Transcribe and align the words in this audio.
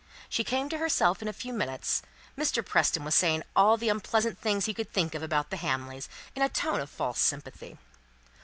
She 0.29 0.43
came 0.43 0.67
to 0.69 0.79
herself 0.79 1.21
in 1.21 1.27
a 1.27 1.31
few 1.31 1.53
minutes. 1.53 2.01
Mr. 2.35 2.65
Preston 2.65 3.05
was 3.05 3.13
saying 3.13 3.43
all 3.55 3.77
the 3.77 3.89
unpleasant 3.89 4.39
things 4.41 4.65
he 4.65 4.73
could 4.73 4.91
think 4.91 5.13
of 5.13 5.21
about 5.21 5.51
the 5.51 5.57
Hamleys 5.57 6.09
in 6.35 6.41
a 6.41 6.49
tone 6.49 6.79
of 6.79 6.89
false 6.89 7.19
sympathy. 7.19 7.77